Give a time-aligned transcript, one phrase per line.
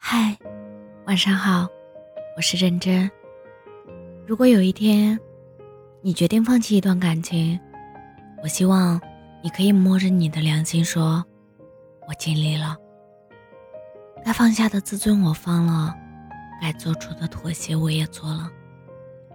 [0.00, 0.38] 嗨，
[1.06, 1.68] 晚上好，
[2.36, 3.10] 我是认真。
[4.26, 5.18] 如果有一天
[6.00, 7.58] 你决定放弃一段感情，
[8.42, 8.98] 我希望
[9.42, 11.22] 你可以摸着你的良心说
[12.08, 12.76] ：“我尽力了，
[14.24, 15.94] 该放下的自尊我放了，
[16.62, 18.48] 该做出的妥协我也做了。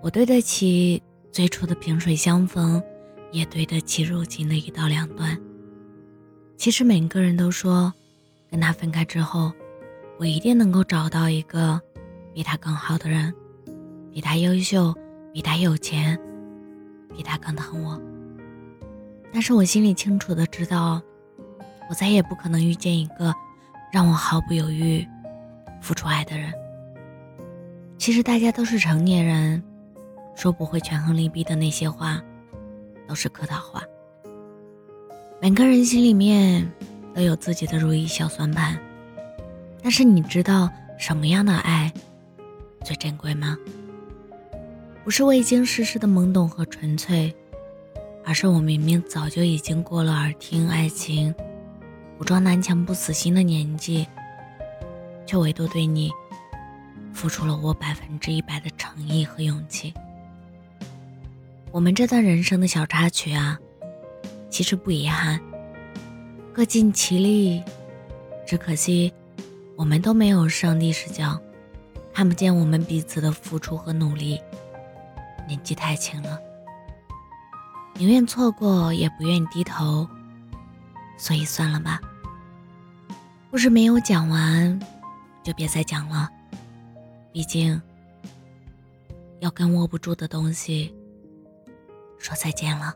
[0.01, 2.81] 我对得起最初的萍水相逢，
[3.31, 5.37] 也对得起如今的一刀两断。
[6.57, 7.93] 其实每个人都说，
[8.49, 9.51] 跟他分开之后。”
[10.23, 11.81] 我一定能够找到一个
[12.33, 13.35] 比他更好的人，
[14.09, 14.95] 比他优秀，
[15.33, 16.17] 比他有钱，
[17.13, 18.01] 比他更疼我。
[19.33, 21.01] 但是我心里清楚的知道，
[21.89, 23.33] 我再也不可能遇见一个
[23.91, 25.05] 让我毫不犹豫
[25.81, 26.53] 付出爱的人。
[27.97, 29.61] 其实大家都是成年人，
[30.35, 32.23] 说不会权衡利弊的那些话，
[33.09, 33.83] 都是客套话。
[35.41, 36.71] 每个人心里面
[37.13, 38.79] 都有自己的如意小算盘。
[39.83, 41.91] 但是你知道什么样的爱
[42.85, 43.57] 最珍贵吗？
[45.03, 47.35] 不是未经世事的懵懂和纯粹，
[48.23, 51.35] 而是我明明早就已经过了耳听爱情、
[52.17, 54.07] 武装南墙不死心的年纪，
[55.25, 56.09] 却唯独对你
[57.11, 59.93] 付出了我百分之一百的诚意和勇气。
[61.71, 63.59] 我们这段人生的小插曲啊，
[64.49, 65.37] 其实不遗憾，
[66.53, 67.61] 各尽其力，
[68.47, 69.11] 只可惜。
[69.75, 71.39] 我们都没有上帝视角，
[72.13, 74.39] 看不见我们彼此的付出和努力。
[75.47, 76.39] 年纪太轻了，
[77.95, 80.07] 宁愿错过也不愿低头，
[81.17, 81.99] 所以算了吧。
[83.51, 84.79] 故事没有讲完，
[85.43, 86.29] 就别再讲了。
[87.31, 87.81] 毕竟，
[89.39, 90.95] 要跟握不住的东西
[92.17, 92.93] 说再见了。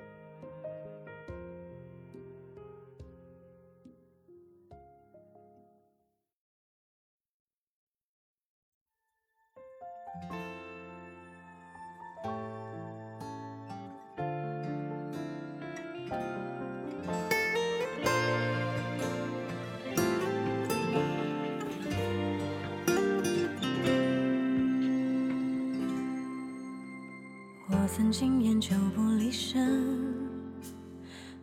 [27.87, 30.13] 曾经研究不离身，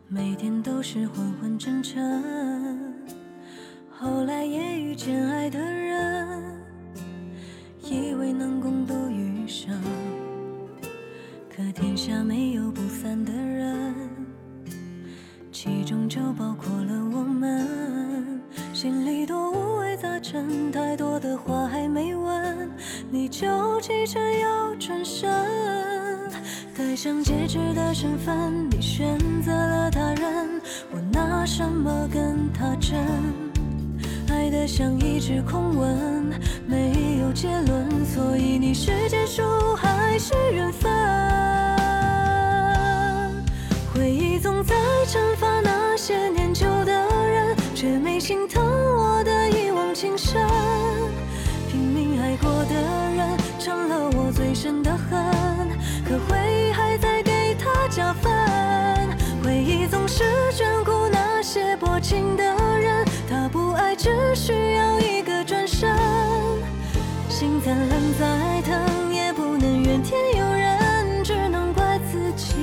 [0.07, 2.23] 每天都是昏昏沉沉。
[3.89, 6.61] 后来也遇见爱的人，
[7.81, 9.73] 以为能共度余生。
[11.49, 13.95] 可天下没有不散的人，
[15.51, 18.41] 其中就包括了我们。
[18.71, 22.69] 心里多五味杂陈，太多的话还没问，
[23.09, 26.04] 你就急着要转身。
[26.95, 30.61] 该想戒指的身份，你选择了他人，
[30.93, 32.97] 我拿什么跟他争？
[34.29, 36.31] 爱得像一纸空文，
[36.65, 39.43] 没有结论，所以你是结束
[39.75, 40.89] 还是缘分？
[43.93, 44.73] 回忆总在
[45.05, 46.93] 惩罚那些念旧的
[47.27, 50.41] 人，却没心疼我的一往情深。
[51.69, 52.73] 拼命爱过的
[53.17, 55.24] 人，成了我最深的恨。
[57.95, 58.29] 加分，
[59.41, 62.43] 回忆总是眷顾那些薄情的
[62.77, 65.89] 人，他不爱只需要一个转身，
[67.29, 72.53] 心再冷再疼也不能怨天尤人，只能怪自己。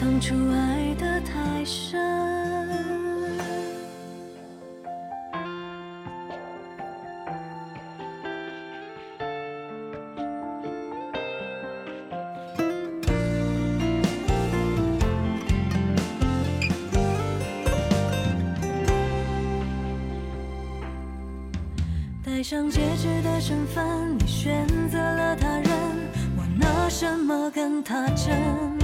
[0.00, 0.75] 当初爱
[22.26, 25.70] 戴上戒指的身份，你选择了他人，
[26.36, 28.76] 我拿什么跟他争？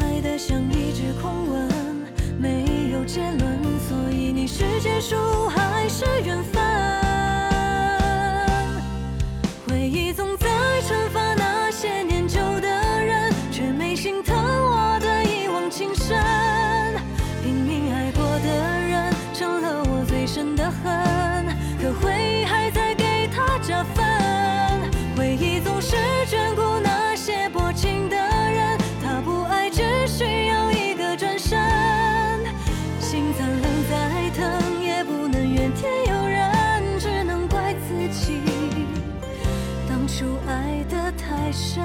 [0.00, 1.68] 爱得像一纸空文，
[2.40, 3.56] 没有结论，
[3.88, 5.14] 所以你是结束
[5.48, 6.59] 还是缘分？
[41.50, 41.82] 太深，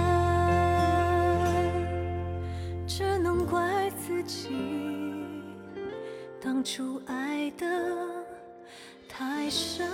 [2.86, 4.50] 只能怪自己
[6.40, 7.66] 当初爱的。
[9.10, 9.90] 太深。